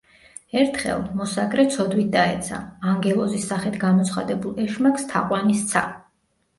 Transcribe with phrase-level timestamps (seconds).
[0.61, 2.63] ერთხელ, მოსაგრე ცოდვით დაეცა:
[2.95, 5.91] ანგელოზის სახით გამოცხადებულ ეშმაკს თაყვანი სცა.